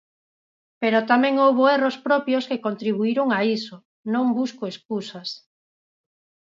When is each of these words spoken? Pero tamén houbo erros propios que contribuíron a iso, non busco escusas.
Pero 0.81 1.07
tamén 1.11 1.35
houbo 1.43 1.63
erros 1.77 1.97
propios 2.07 2.47
que 2.49 2.63
contribuíron 2.67 3.27
a 3.37 3.39
iso, 3.57 3.77
non 4.13 4.25
busco 4.37 4.63
escusas. 4.73 5.29